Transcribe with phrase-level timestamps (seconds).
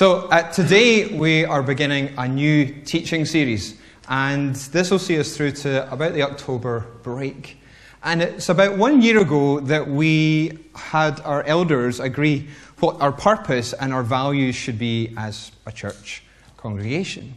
[0.00, 5.36] So, uh, today we are beginning a new teaching series, and this will see us
[5.36, 7.58] through to about the October break.
[8.02, 13.74] And it's about one year ago that we had our elders agree what our purpose
[13.74, 16.22] and our values should be as a church
[16.56, 17.34] congregation.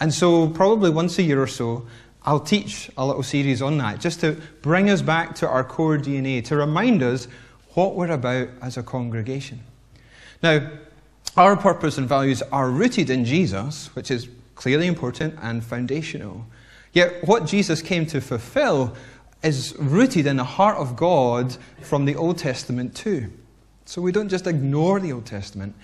[0.00, 1.84] And so, probably once a year or so,
[2.22, 5.98] I'll teach a little series on that, just to bring us back to our core
[5.98, 7.28] DNA, to remind us
[7.74, 9.60] what we're about as a congregation.
[10.42, 10.66] Now,
[11.36, 16.44] our purpose and values are rooted in Jesus, which is clearly important and foundational.
[16.92, 18.96] Yet, what Jesus came to fulfill
[19.42, 23.30] is rooted in the heart of God from the Old Testament too.
[23.86, 25.74] So we don't just ignore the Old Testament.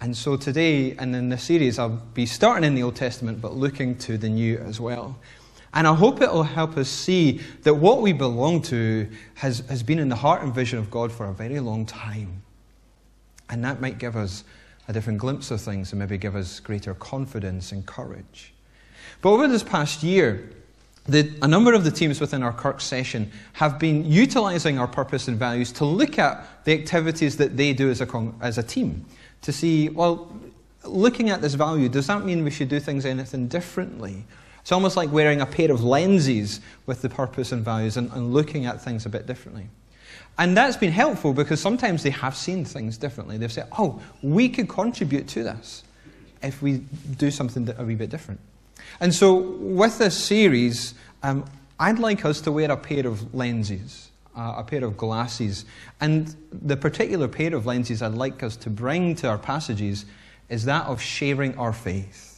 [0.00, 3.54] And so today and in this series, I'll be starting in the Old Testament but
[3.54, 5.18] looking to the New as well.
[5.72, 9.82] And I hope it will help us see that what we belong to has, has
[9.82, 12.42] been in the heart and vision of God for a very long time.
[13.48, 14.44] And that might give us
[14.88, 18.52] a different glimpse of things and maybe give us greater confidence and courage.
[19.22, 20.50] But over this past year,
[21.08, 25.28] the, a number of the teams within our Kirk session have been utilizing our purpose
[25.28, 29.04] and values to look at the activities that they do as a, as a team
[29.42, 30.32] to see, well,
[30.84, 34.24] looking at this value, does that mean we should do things anything differently?
[34.60, 38.32] It's almost like wearing a pair of lenses with the purpose and values and, and
[38.34, 39.68] looking at things a bit differently.
[40.38, 43.38] And that's been helpful because sometimes they have seen things differently.
[43.38, 45.82] They've said, oh, we could contribute to this
[46.42, 46.78] if we
[47.16, 48.40] do something a wee bit different.
[49.00, 51.44] And so, with this series, um,
[51.80, 55.64] I'd like us to wear a pair of lenses, uh, a pair of glasses.
[56.00, 60.04] And the particular pair of lenses I'd like us to bring to our passages
[60.48, 62.36] is that of sharing our faith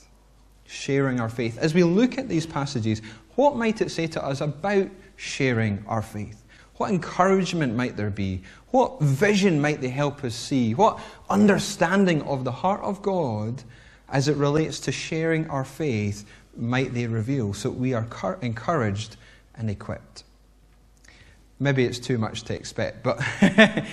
[0.69, 1.59] sharing our faith.
[1.59, 3.01] As we look at these passages,
[3.35, 6.45] what might it say to us about sharing our faith?
[6.79, 8.43] What encouragement might there be?
[8.71, 10.75] What vision might they help us see?
[10.75, 13.63] What understanding of the heart of God
[14.09, 16.25] as it relates to sharing our faith
[16.57, 18.07] might they reveal so we are
[18.43, 19.17] encouraged
[19.57, 20.23] and equipped?
[21.59, 23.19] Maybe it's too much to expect, but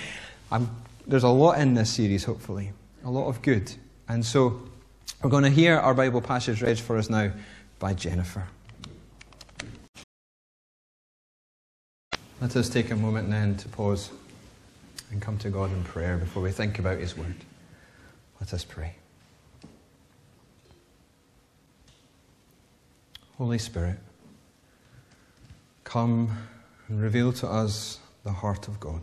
[1.08, 2.72] there's a lot in this series, hopefully.
[3.04, 3.72] A lot of good.
[4.08, 4.62] And so
[5.22, 7.32] we're going to hear our Bible passage read for us now
[7.80, 8.46] by Jennifer.
[12.40, 14.10] Let us take a moment then to pause
[15.10, 17.34] and come to God in prayer before we think about His Word.
[18.40, 18.94] Let us pray.
[23.38, 23.98] Holy Spirit,
[25.84, 26.30] come
[26.88, 29.02] and reveal to us the heart of God.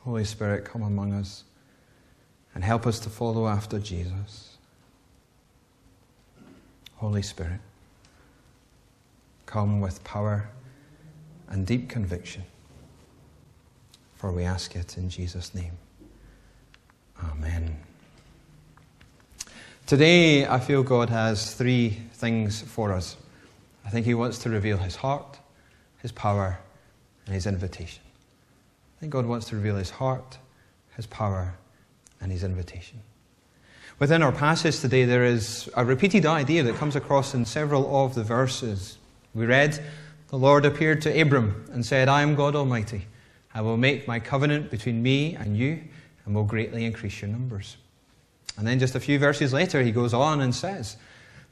[0.00, 1.44] Holy Spirit, come among us
[2.54, 4.56] and help us to follow after Jesus.
[6.96, 7.60] Holy Spirit,
[9.54, 10.48] come with power
[11.48, 12.42] and deep conviction,
[14.16, 15.70] for we ask it in Jesus' name.
[17.22, 17.78] Amen.
[19.86, 23.16] Today, I feel God has three things for us.
[23.86, 25.38] I think He wants to reveal His heart,
[26.02, 26.58] His power,
[27.26, 28.02] and His invitation.
[28.96, 30.36] I think God wants to reveal His heart,
[30.96, 31.54] His power,
[32.20, 32.98] and his invitation.
[34.00, 38.16] Within our passage today, there is a repeated idea that comes across in several of
[38.16, 38.98] the verses.
[39.34, 39.82] We read,
[40.28, 43.06] The Lord appeared to Abram and said, I am God Almighty.
[43.54, 45.80] I will make my covenant between me and you
[46.24, 47.76] and will greatly increase your numbers.
[48.56, 50.96] And then just a few verses later, he goes on and says,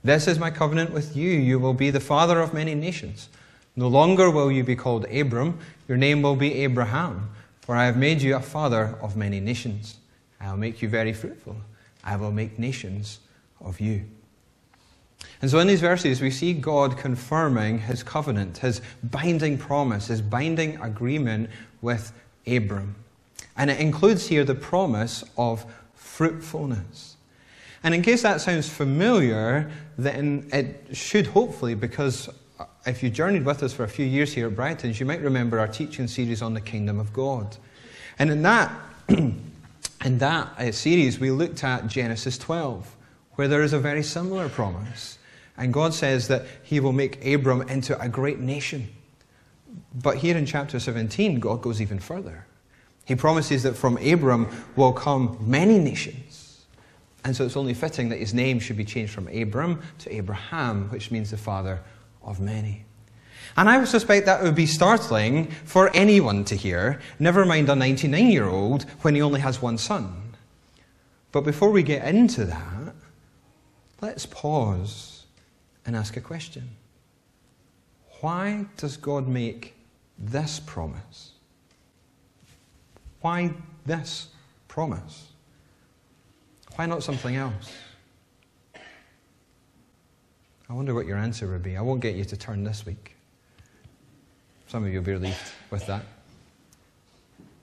[0.04, 1.30] This is my covenant with you.
[1.30, 3.28] You will be the father of many nations.
[3.74, 7.30] No longer will you be called Abram, your name will be Abraham,
[7.62, 9.96] for I have made you a father of many nations.
[10.40, 11.56] I will make you very fruitful.
[12.04, 13.20] I will make nations
[13.60, 14.04] of you.
[15.42, 20.22] And so in these verses, we see God confirming his covenant, his binding promise, his
[20.22, 21.50] binding agreement
[21.82, 22.12] with
[22.46, 22.94] Abram.
[23.56, 27.16] And it includes here the promise of fruitfulness.
[27.84, 32.30] And in case that sounds familiar, then it should hopefully, because
[32.86, 35.58] if you journeyed with us for a few years here at Brightons, you might remember
[35.58, 37.56] our teaching series on the kingdom of God.
[38.18, 38.72] And in that,
[40.04, 42.96] In that uh, series, we looked at Genesis 12,
[43.34, 45.18] where there is a very similar promise.
[45.56, 48.88] And God says that He will make Abram into a great nation.
[49.94, 52.46] But here in chapter 17, God goes even further.
[53.04, 56.64] He promises that from Abram will come many nations.
[57.24, 60.88] And so it's only fitting that his name should be changed from Abram to Abraham,
[60.90, 61.80] which means the father
[62.22, 62.84] of many.
[63.56, 67.76] And I would suspect that would be startling for anyone to hear, never mind a
[67.76, 70.34] 99 year old when he only has one son.
[71.32, 72.94] But before we get into that,
[74.00, 75.11] let's pause
[75.86, 76.68] and ask a question.
[78.20, 79.74] Why does God make
[80.18, 81.32] this promise?
[83.20, 83.52] Why
[83.84, 84.28] this
[84.68, 85.28] promise?
[86.76, 87.72] Why not something else?
[90.72, 91.76] I wonder what your answer would be.
[91.76, 93.16] I won't get you to turn this week.
[94.68, 96.02] Some of you will be relieved with that.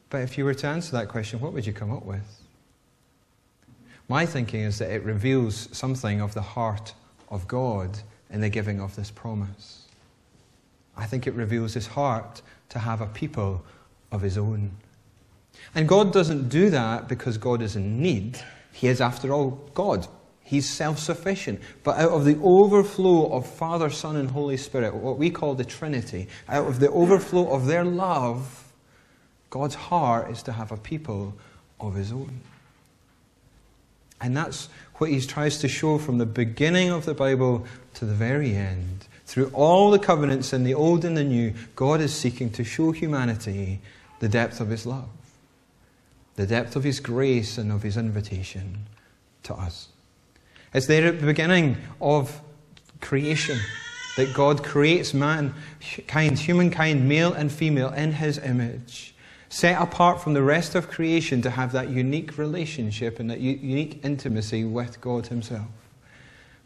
[0.10, 2.44] But if you were to answer that question, what would you come up with?
[4.08, 6.94] My thinking is that it reveals something of the heart
[7.30, 8.00] of God
[8.30, 9.86] in the giving of this promise.
[10.96, 13.64] I think it reveals his heart to have a people
[14.12, 14.72] of his own.
[15.76, 18.40] And God doesn't do that because God is in need.
[18.72, 20.08] He is, after all, God.
[20.44, 21.62] He's self sufficient.
[21.84, 25.64] But out of the overflow of Father, Son, and Holy Spirit, what we call the
[25.64, 28.74] Trinity, out of the overflow of their love,
[29.52, 31.36] God's heart is to have a people
[31.80, 32.42] of His own.
[34.22, 38.14] And that's what He tries to show from the beginning of the Bible to the
[38.14, 39.08] very end.
[39.26, 42.92] Through all the covenants in the Old and the New, God is seeking to show
[42.92, 43.80] humanity
[44.20, 45.10] the depth of His love,
[46.36, 48.86] the depth of His grace, and of His invitation
[49.44, 49.90] to us.
[50.74, 52.42] It's there at the beginning of
[53.02, 53.60] creation
[54.18, 59.16] that God creates mankind, humankind, male and female, in his image,
[59.50, 64.00] set apart from the rest of creation to have that unique relationship and that unique
[64.04, 65.68] intimacy with God Himself.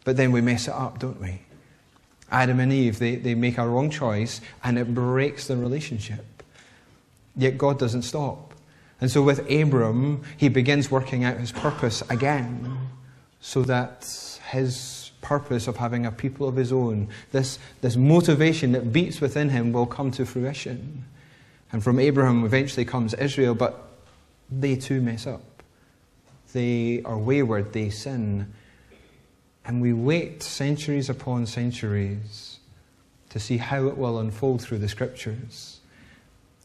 [0.04, 1.40] But then we mess it up, don't we?
[2.30, 6.42] Adam and Eve, they, they make a wrong choice and it breaks the relationship.
[7.36, 8.54] Yet God doesn't stop.
[9.00, 12.78] And so with Abram, he begins working out his purpose again
[13.40, 18.92] so that his purpose of having a people of his own, this, this motivation that
[18.92, 21.04] beats within him, will come to fruition.
[21.74, 23.88] And from Abraham eventually comes Israel, but
[24.48, 25.64] they too mess up.
[26.52, 28.54] They are wayward, they sin.
[29.64, 32.60] And we wait centuries upon centuries
[33.30, 35.80] to see how it will unfold through the scriptures.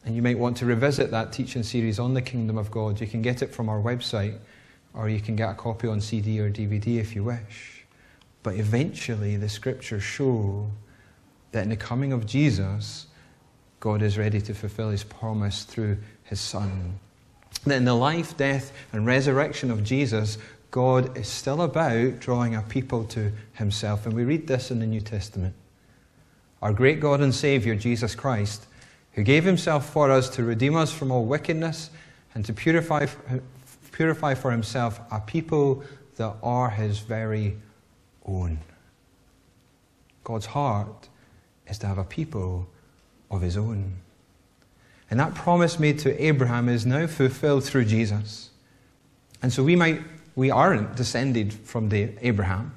[0.05, 3.01] And you might want to revisit that teaching series on the kingdom of God.
[3.01, 4.37] You can get it from our website
[4.93, 7.83] or you can get a copy on CD or DVD if you wish.
[8.43, 10.69] But eventually, the scriptures show
[11.51, 13.07] that in the coming of Jesus,
[13.79, 16.99] God is ready to fulfill his promise through his Son.
[17.65, 20.37] That in the life, death, and resurrection of Jesus,
[20.71, 24.05] God is still about drawing a people to himself.
[24.05, 25.55] And we read this in the New Testament.
[26.61, 28.65] Our great God and Savior, Jesus Christ,
[29.13, 31.89] who gave himself for us to redeem us from all wickedness
[32.33, 33.07] and to purify
[33.91, 35.83] purify for himself a people
[36.15, 37.57] that are his very
[38.25, 38.57] own.
[40.23, 41.09] God's heart
[41.67, 42.65] is to have a people
[43.29, 43.95] of his own.
[45.09, 48.49] And that promise made to Abraham is now fulfilled through Jesus.
[49.41, 50.01] And so we might
[50.35, 52.73] we aren't descended from Abraham,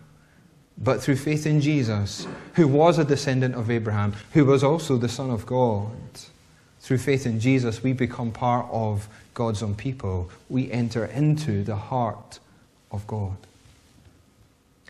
[0.76, 5.08] but through faith in Jesus, who was a descendant of Abraham, who was also the
[5.08, 5.92] Son of God.
[6.80, 11.76] Through faith in Jesus, we become part of God's own people, we enter into the
[11.76, 12.40] heart
[12.90, 13.36] of God.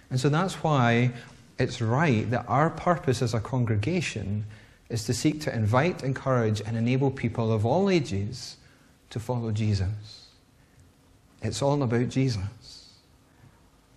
[0.08, 1.10] And so that's why
[1.58, 4.46] it's right that our purpose as a congregation
[4.92, 8.56] is to seek to invite, encourage, and enable people of all ages
[9.10, 10.28] to follow Jesus.
[11.42, 12.90] It's all about Jesus.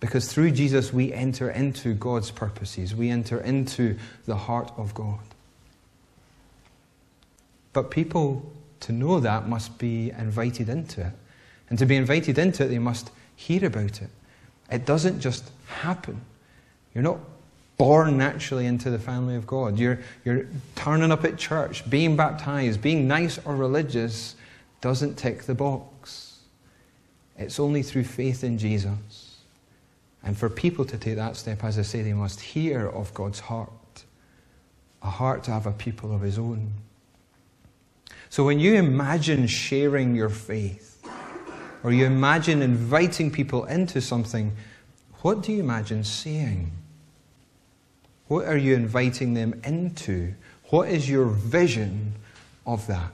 [0.00, 3.96] Because through Jesus, we enter into God's purposes, we enter into
[4.26, 5.20] the heart of God.
[7.72, 8.50] But people
[8.80, 11.12] to know that must be invited into it.
[11.68, 14.10] And to be invited into it, they must hear about it.
[14.70, 16.20] It doesn't just happen.
[16.94, 17.18] You're not
[17.76, 19.78] born naturally into the family of God.
[19.78, 24.34] You're, you're turning up at church, being baptized, being nice or religious
[24.80, 26.38] doesn't tick the box.
[27.36, 29.36] It's only through faith in Jesus.
[30.22, 33.40] And for people to take that step, as I say, they must hear of God's
[33.40, 33.70] heart
[35.06, 36.72] a heart to have a people of His own.
[38.28, 41.06] So when you imagine sharing your faith,
[41.82, 44.52] or you imagine inviting people into something,
[45.22, 46.72] what do you imagine saying?
[48.28, 50.34] What are you inviting them into?
[50.70, 52.14] What is your vision
[52.66, 53.12] of that?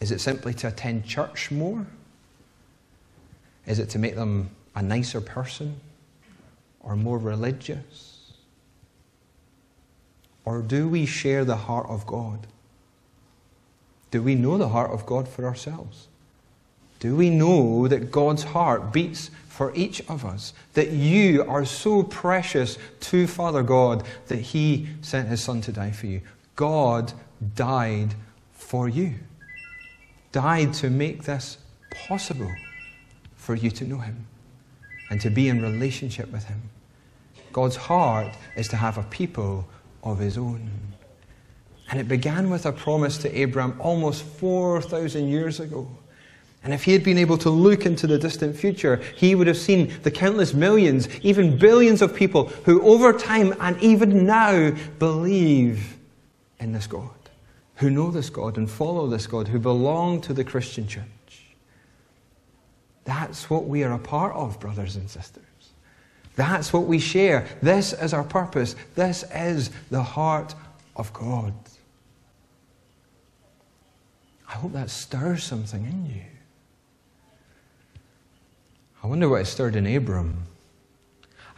[0.00, 1.86] Is it simply to attend church more?
[3.66, 5.76] Is it to make them a nicer person
[6.80, 8.32] or more religious?
[10.44, 12.48] Or do we share the heart of God?
[14.10, 16.08] Do we know the heart of God for ourselves?
[16.98, 20.54] Do we know that God's heart beats for each of us?
[20.72, 25.90] That you are so precious to Father God that He sent His Son to die
[25.90, 26.22] for you?
[26.56, 27.12] God
[27.54, 28.14] died
[28.52, 29.14] for you,
[30.32, 31.58] died to make this
[32.08, 32.50] possible
[33.36, 34.26] for you to know Him
[35.10, 36.62] and to be in relationship with Him.
[37.52, 39.68] God's heart is to have a people
[40.02, 40.70] of His own.
[41.90, 45.86] And it began with a promise to Abraham almost 4,000 years ago.
[46.64, 49.56] And if he had been able to look into the distant future, he would have
[49.56, 55.96] seen the countless millions, even billions of people who over time and even now believe
[56.60, 57.10] in this God,
[57.76, 61.04] who know this God and follow this God, who belong to the Christian church.
[63.04, 65.44] That's what we are a part of, brothers and sisters.
[66.36, 67.46] That's what we share.
[67.60, 68.76] This is our purpose.
[68.94, 70.54] This is the heart
[70.94, 71.52] of God.
[74.48, 76.22] I hope that stirs something in you.
[79.02, 80.44] I wonder what it stirred in Abram.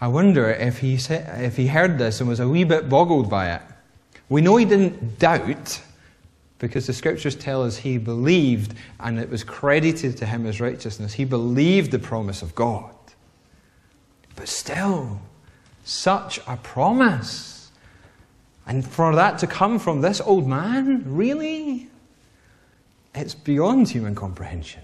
[0.00, 3.28] I wonder if he, said, if he heard this and was a wee bit boggled
[3.28, 3.62] by it.
[4.28, 5.80] We know he didn't doubt
[6.58, 11.12] because the scriptures tell us he believed and it was credited to him as righteousness.
[11.12, 12.94] He believed the promise of God.
[14.36, 15.20] But still,
[15.84, 17.70] such a promise.
[18.66, 21.88] And for that to come from this old man, really?
[23.14, 24.83] It's beyond human comprehension.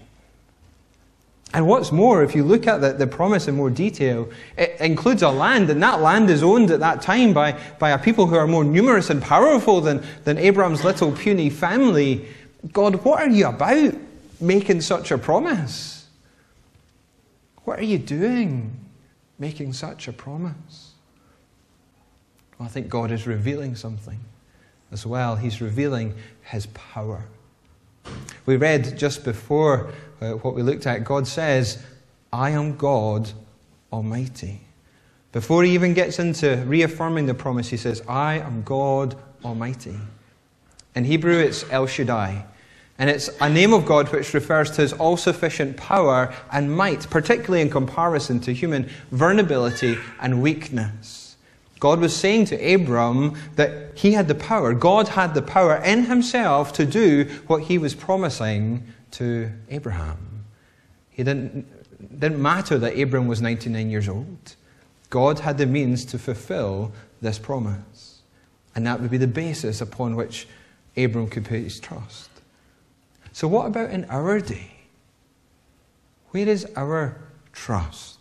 [1.53, 5.21] And what's more, if you look at the, the promise in more detail, it includes
[5.21, 8.35] a land, and that land is owned at that time by, by a people who
[8.35, 12.25] are more numerous and powerful than, than Abraham's little puny family.
[12.71, 13.93] God, what are you about
[14.39, 16.07] making such a promise?
[17.65, 18.71] What are you doing
[19.37, 20.93] making such a promise?
[22.57, 24.19] Well, I think God is revealing something
[24.91, 25.35] as well.
[25.35, 27.25] He's revealing His power.
[28.51, 31.81] We read just before uh, what we looked at, God says,
[32.33, 33.31] I am God
[33.93, 34.59] Almighty.
[35.31, 39.15] Before he even gets into reaffirming the promise, he says, I am God
[39.45, 39.95] Almighty.
[40.95, 42.43] In Hebrew, it's El Shaddai.
[42.97, 47.09] And it's a name of God which refers to his all sufficient power and might,
[47.09, 51.30] particularly in comparison to human vulnerability and weakness.
[51.81, 56.05] God was saying to Abram that he had the power, God had the power in
[56.05, 60.45] himself to do what he was promising to Abraham.
[61.15, 61.65] It didn't,
[62.19, 64.55] didn't matter that Abram was 99 years old.
[65.09, 68.21] God had the means to fulfill this promise.
[68.75, 70.47] And that would be the basis upon which
[70.95, 72.29] Abram could put his trust.
[73.31, 74.71] So, what about in our day?
[76.29, 77.19] Where is our
[77.53, 78.19] trust?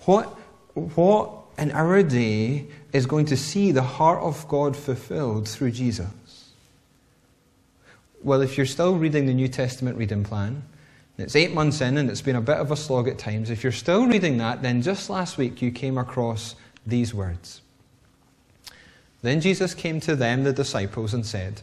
[0.00, 0.26] What,
[0.74, 6.50] what in our day is going to see the heart of God fulfilled through Jesus?
[8.22, 10.62] Well, if you're still reading the New Testament reading plan,
[11.18, 13.50] it's eight months in and it's been a bit of a slog at times.
[13.50, 16.54] If you're still reading that, then just last week you came across
[16.86, 17.60] these words.
[19.22, 21.62] Then Jesus came to them, the disciples, and said,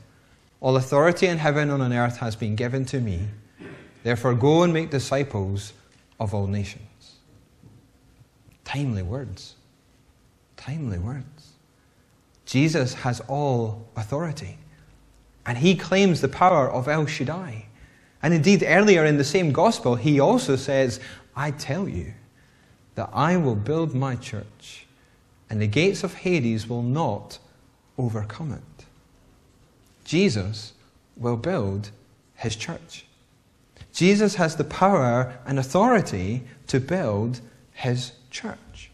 [0.61, 3.27] All authority in heaven and on earth has been given to me.
[4.03, 5.73] Therefore, go and make disciples
[6.19, 7.15] of all nations.
[8.63, 9.55] Timely words.
[10.59, 11.53] Timely words.
[12.45, 14.57] Jesus has all authority.
[15.45, 17.67] And he claims the power of El Shaddai.
[18.21, 20.99] And indeed, earlier in the same gospel, he also says,
[21.33, 22.13] I tell you
[22.95, 24.85] that I will build my church,
[25.49, 27.39] and the gates of Hades will not
[27.97, 28.85] overcome it.
[30.03, 30.73] Jesus
[31.15, 31.91] will build
[32.35, 33.05] his church.
[33.93, 37.39] Jesus has the power and authority to build
[37.71, 38.88] his church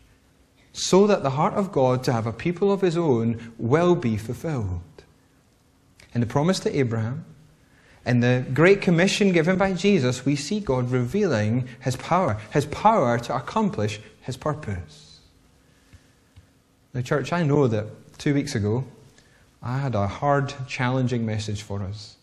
[0.78, 4.18] so that the heart of God to have a people of his own will be
[4.18, 4.82] fulfilled
[6.16, 7.26] in the promise to Abraham,
[8.06, 13.20] in the great commission given by Jesus, we see God revealing his power, his power
[13.20, 15.20] to accomplish his purpose.
[16.94, 18.86] Now, church, I know that two weeks ago
[19.62, 22.16] I had a hard, challenging message for us.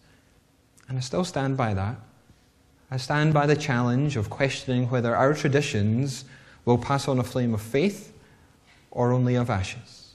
[0.88, 1.96] And I still stand by that.
[2.90, 6.24] I stand by the challenge of questioning whether our traditions
[6.64, 8.11] will pass on a flame of faith
[8.92, 10.14] or only of ashes.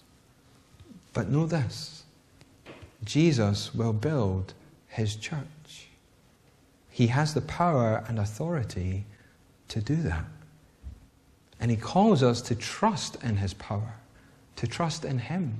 [1.14, 2.04] But know this
[3.04, 4.54] Jesus will build
[4.88, 5.90] his church.
[6.90, 9.06] He has the power and authority
[9.68, 10.26] to do that.
[11.60, 13.96] And he calls us to trust in his power,
[14.56, 15.60] to trust in him.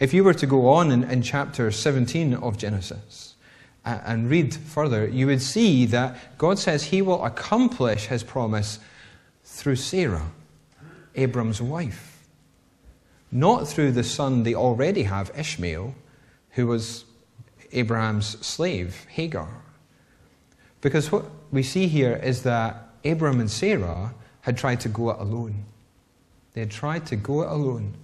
[0.00, 3.34] If you were to go on in, in chapter 17 of Genesis
[3.84, 8.80] and, and read further, you would see that God says he will accomplish his promise
[9.44, 10.30] through Sarah,
[11.14, 12.14] Abram's wife
[13.34, 15.92] not through the son they already have, Ishmael,
[16.50, 17.04] who was
[17.72, 19.48] Abraham's slave, Hagar.
[20.80, 25.18] Because what we see here is that Abraham and Sarah had tried to go it
[25.18, 25.64] alone.
[26.52, 27.94] They had tried to go it alone.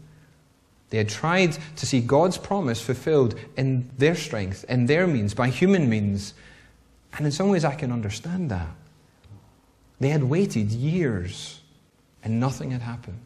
[0.88, 5.48] They had tried to see God's promise fulfilled in their strength, in their means, by
[5.48, 6.34] human means.
[7.12, 8.66] And in some ways, I can understand that.
[10.00, 11.59] They had waited years
[12.22, 13.20] and nothing had happened.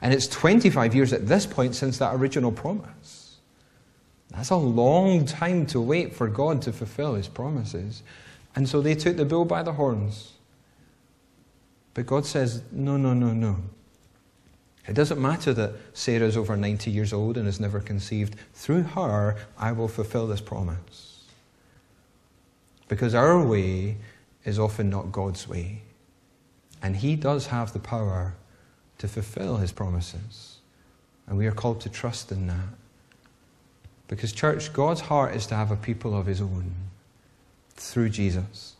[0.00, 3.38] And it's 25 years at this point since that original promise.
[4.30, 8.02] That's a long time to wait for God to fulfill his promises.
[8.56, 10.32] And so they took the bull by the horns.
[11.94, 13.56] But God says, no, no, no, no.
[14.86, 18.36] It doesn't matter that Sarah is over 90 years old and has never conceived.
[18.52, 21.24] Through her, I will fulfill this promise.
[22.88, 23.96] Because our way
[24.44, 25.83] is often not God's way.
[26.84, 28.34] And He does have the power
[28.98, 30.58] to fulfill His promises.
[31.26, 32.68] And we are called to trust in that.
[34.06, 36.74] Because, church, God's heart is to have a people of His own
[37.74, 38.74] through Jesus.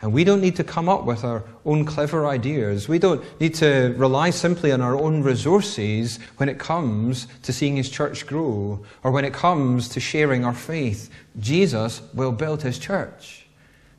[0.00, 2.88] And we don't need to come up with our own clever ideas.
[2.88, 7.76] We don't need to rely simply on our own resources when it comes to seeing
[7.76, 11.10] His church grow or when it comes to sharing our faith.
[11.38, 13.46] Jesus will build His church,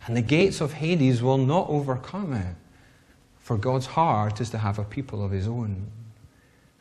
[0.08, 2.56] and the gates of Hades will not overcome it.
[3.48, 5.88] For God's heart is to have a people of His own,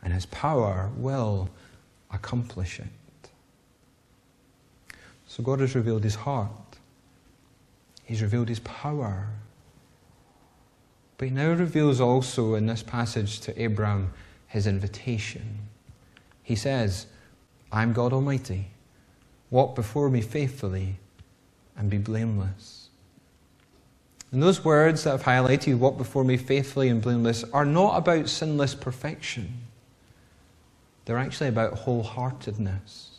[0.03, 1.47] and His power will
[2.11, 3.29] accomplish it.
[5.27, 6.67] So God has revealed His heart.
[8.03, 9.29] He's revealed his power.
[11.17, 14.11] But he now reveals also in this passage to Abraham
[14.47, 15.59] his invitation.
[16.43, 17.07] He says,
[17.71, 18.67] I'm God Almighty.
[19.51, 20.99] Walk before me faithfully
[21.77, 22.86] and be blameless.
[24.31, 28.27] And those words that I've highlighted, walk before me faithfully and blameless, are not about
[28.27, 29.61] sinless perfection.
[31.05, 33.09] They're actually about wholeheartedness.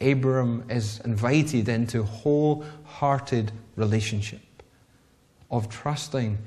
[0.00, 4.40] Abram is invited into wholehearted relationship
[5.50, 6.38] of trusting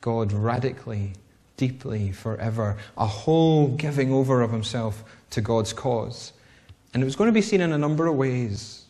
[0.00, 1.12] God radically,
[1.58, 6.32] deeply, forever, a whole giving over of himself to God's cause.
[6.94, 8.85] And it was going to be seen in a number of ways.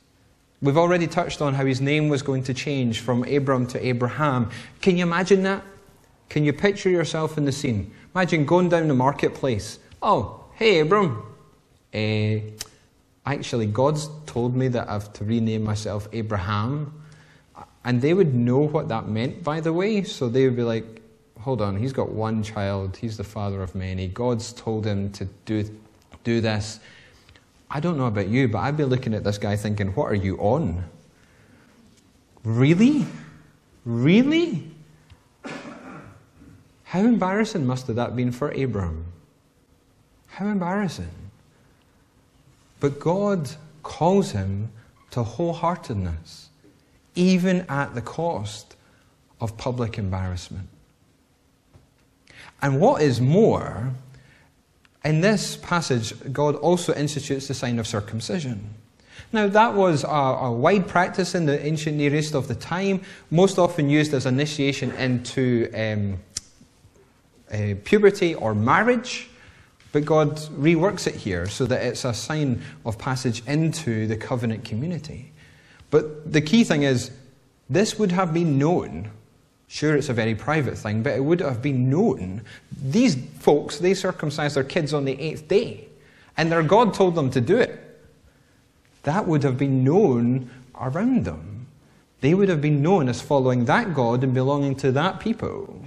[0.62, 4.50] We've already touched on how his name was going to change from Abram to Abraham.
[4.80, 5.62] Can you imagine that?
[6.28, 7.92] Can you picture yourself in the scene?
[8.14, 9.78] Imagine going down the marketplace.
[10.02, 11.22] Oh, hey, Abram.
[11.94, 12.38] Uh,
[13.24, 17.02] actually, God's told me that I have to rename myself Abraham.
[17.84, 20.02] And they would know what that meant, by the way.
[20.02, 21.02] So they would be like,
[21.38, 24.08] hold on, he's got one child, he's the father of many.
[24.08, 25.64] God's told him to do,
[26.24, 26.80] do this.
[27.70, 30.14] I don't know about you, but I'd be looking at this guy thinking, what are
[30.14, 30.84] you on?
[32.44, 33.06] Really?
[33.84, 34.70] Really?
[36.84, 39.04] How embarrassing must have that been for Abram?
[40.28, 41.10] How embarrassing.
[42.78, 43.50] But God
[43.82, 44.70] calls him
[45.10, 46.46] to wholeheartedness,
[47.14, 48.76] even at the cost
[49.40, 50.68] of public embarrassment.
[52.62, 53.92] And what is more,
[55.06, 58.74] in this passage, God also institutes the sign of circumcision.
[59.32, 63.00] Now, that was a, a, wide practice in the ancient Near East of the time,
[63.30, 66.18] most often used as initiation into um,
[67.52, 69.28] uh, puberty or marriage.
[69.92, 74.64] But God reworks it here so that it's a sign of passage into the covenant
[74.64, 75.32] community.
[75.90, 77.12] But the key thing is,
[77.70, 79.10] this would have been known.
[79.68, 82.42] Sure, it's a very private thing, but it would have been known.
[82.80, 85.88] These folks, they circumcised their kids on the eighth day,
[86.36, 87.82] and their God told them to do it.
[89.02, 90.50] That would have been known
[90.80, 91.66] around them.
[92.20, 95.84] They would have been known as following that God and belonging to that people.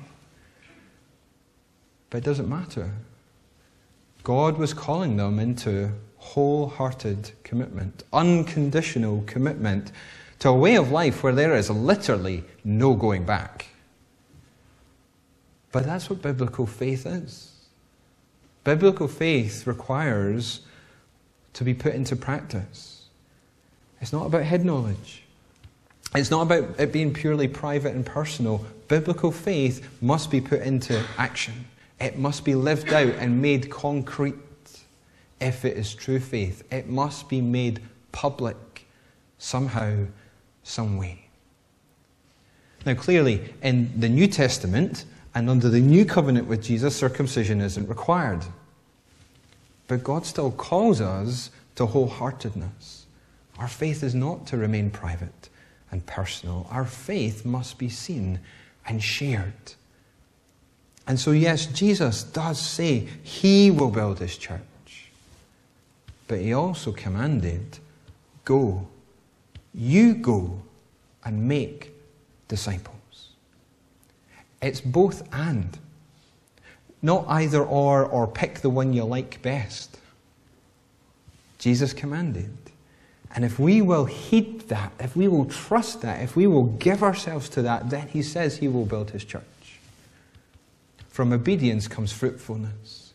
[2.09, 2.91] But it doesn't matter.
[4.23, 9.91] God was calling them into wholehearted commitment, unconditional commitment
[10.39, 13.67] to a way of life where there is literally no going back.
[15.71, 17.52] But that's what biblical faith is.
[18.63, 20.62] Biblical faith requires
[21.54, 23.08] to be put into practice.
[24.02, 25.23] It's not about head knowledge.
[26.15, 28.65] It's not about it being purely private and personal.
[28.88, 31.65] Biblical faith must be put into action.
[31.99, 34.36] It must be lived out and made concrete
[35.39, 36.63] if it is true faith.
[36.71, 38.88] It must be made public
[39.38, 40.06] somehow,
[40.69, 41.25] some way.
[42.86, 45.05] Now, clearly, in the New Testament
[45.36, 48.45] and under the new covenant with Jesus, circumcision isn't required.
[49.88, 53.03] But God still calls us to wholeheartedness.
[53.58, 55.49] Our faith is not to remain private
[55.91, 58.39] and personal, our faith must be seen
[58.86, 59.73] and shared.
[61.08, 64.60] And so, yes, Jesus does say he will build his church.
[66.27, 67.79] But he also commanded,
[68.45, 68.88] Go,
[69.73, 70.62] you go
[71.23, 71.91] and make
[72.47, 72.95] disciples.
[74.62, 75.77] It's both and.
[77.01, 79.97] Not either or or pick the one you like best.
[81.58, 82.55] Jesus commanded.
[83.36, 87.03] And if we will heed that, if we will trust that, if we will give
[87.03, 89.43] ourselves to that, then he says he will build his church.
[91.10, 93.08] From obedience comes fruitfulness.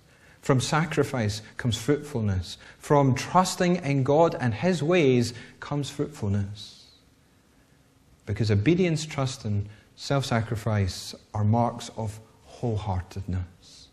[0.44, 2.58] From sacrifice comes fruitfulness.
[2.78, 6.84] From trusting in God and His ways comes fruitfulness.
[8.26, 13.86] Because obedience, trust, and self sacrifice are marks of wholeheartedness,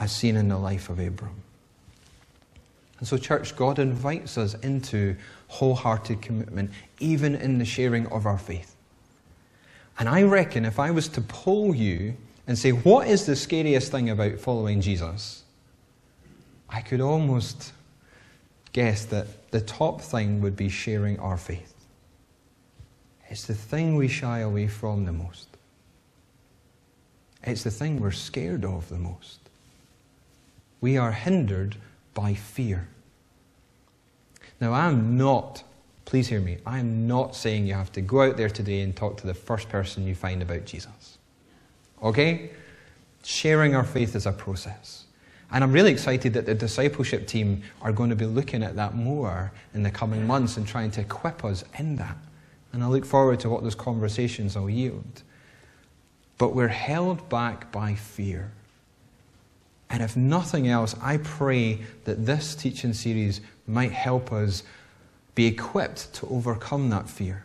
[0.00, 1.42] as seen in the life of Abram.
[2.98, 5.14] And so, church, God invites us into
[5.46, 8.74] wholehearted commitment, even in the sharing of our faith.
[9.96, 12.16] And I reckon if I was to poll you
[12.48, 15.44] and say, what is the scariest thing about following Jesus?
[16.68, 17.72] I could almost
[18.72, 21.74] guess that the top thing would be sharing our faith.
[23.28, 25.48] It's the thing we shy away from the most.
[27.42, 29.40] It's the thing we're scared of the most.
[30.80, 31.76] We are hindered
[32.14, 32.88] by fear.
[34.60, 35.62] Now, I'm not,
[36.04, 39.16] please hear me, I'm not saying you have to go out there today and talk
[39.18, 41.18] to the first person you find about Jesus.
[42.02, 42.50] Okay?
[43.24, 45.04] Sharing our faith is a process.
[45.50, 48.94] And I'm really excited that the discipleship team are going to be looking at that
[48.94, 52.16] more in the coming months and trying to equip us in that.
[52.72, 55.22] And I look forward to what those conversations will yield.
[56.36, 58.52] But we're held back by fear.
[59.90, 64.62] And if nothing else, I pray that this teaching series might help us
[65.34, 67.44] be equipped to overcome that fear.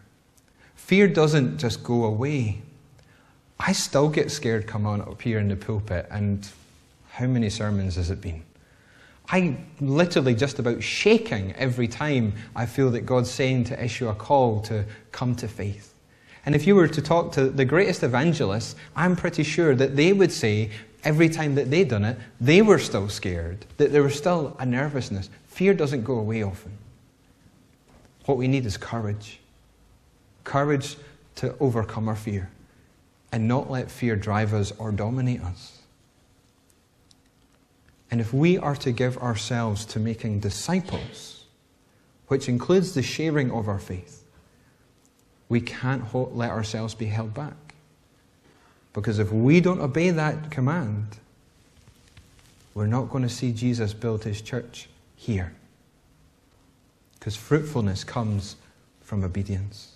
[0.75, 2.61] Fear doesn't just go away.
[3.59, 6.45] I still get scared coming up here in the pulpit, and
[7.13, 8.43] how many sermons has it been?
[9.30, 14.15] I'm literally just about shaking every time I feel that God's saying to issue a
[14.15, 15.93] call to come to faith.
[16.45, 20.12] And if you were to talk to the greatest evangelists, I'm pretty sure that they
[20.12, 20.71] would say
[21.04, 24.65] every time that they'd done it, they were still scared, that there was still a
[24.65, 25.30] nervousness.
[25.45, 26.73] Fear doesn't go away often.
[28.26, 29.39] What we need is courage
[30.43, 30.97] courage
[31.36, 32.49] to overcome our fear
[33.32, 35.72] and not let fear drive us or dominate us.
[38.13, 41.45] And if we are to give ourselves to making disciples,
[42.28, 44.23] which includes the sharing of our faith,
[45.49, 47.73] we can't let ourselves be held back.
[48.93, 51.17] Because if we don't obey that command,
[52.76, 55.52] we're not going to see Jesus build his church here.
[57.15, 58.58] Because fruitfulness comes
[59.02, 59.93] from obedience.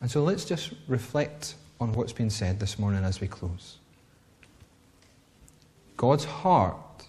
[0.00, 3.76] And so let's just reflect on what's been said this morning as we close.
[6.04, 7.06] God's heart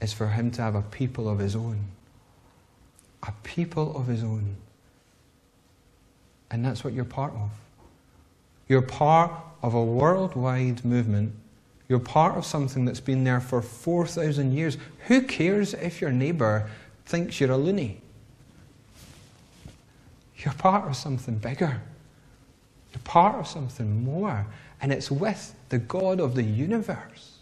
[0.00, 1.78] is for him to have a people of his own.
[3.22, 4.56] A people of his own.
[6.50, 7.50] And that's what you're part of.
[8.66, 9.30] You're part
[9.62, 11.34] of a worldwide movement.
[11.88, 14.76] You're part of something that's been there for 4,000 years.
[15.06, 16.68] Who cares if your neighbour
[17.06, 18.00] thinks you're a loony?
[20.38, 21.80] You're part of something bigger.
[22.92, 24.46] You're part of something more.
[24.82, 27.36] And it's with the God of the universe.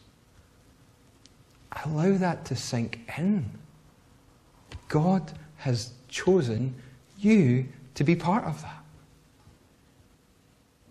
[1.88, 3.48] Allow that to sink in.
[4.88, 6.74] God has chosen
[7.18, 8.82] you to be part of that.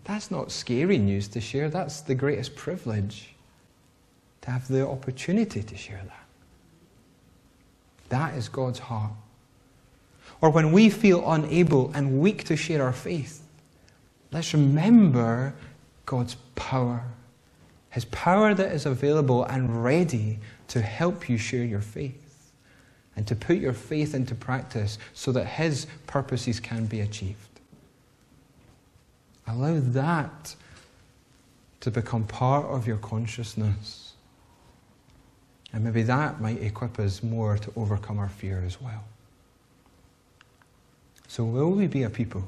[0.03, 1.69] That's not scary news to share.
[1.69, 3.35] That's the greatest privilege
[4.41, 6.25] to have the opportunity to share that.
[8.09, 9.11] That is God's heart.
[10.39, 13.41] Or when we feel unable and weak to share our faith,
[14.31, 15.53] let's remember
[16.05, 17.03] God's power.
[17.89, 22.51] His power that is available and ready to help you share your faith
[23.15, 27.47] and to put your faith into practice so that His purposes can be achieved.
[29.47, 30.55] Allow that
[31.79, 34.13] to become part of your consciousness.
[35.73, 39.03] And maybe that might equip us more to overcome our fear as well.
[41.27, 42.47] So, will we be a people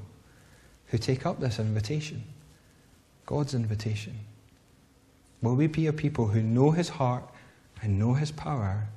[0.88, 2.23] who take up this invitation,
[3.25, 4.17] God's invitation?
[5.41, 7.23] Will we be a people who know His heart
[7.82, 8.88] and know His power,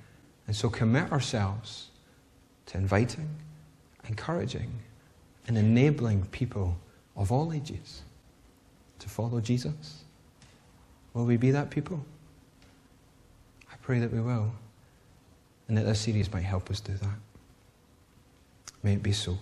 [0.47, 1.89] and so commit ourselves
[2.67, 3.29] to inviting,
[4.09, 4.71] encouraging,
[5.47, 6.77] and enabling people
[7.17, 8.03] of all ages
[8.99, 10.05] to follow Jesus?
[11.15, 12.05] Will we be that people?
[13.71, 14.53] I pray that we will,
[15.69, 17.19] and that this series might help us do that.
[18.83, 19.39] May it be so.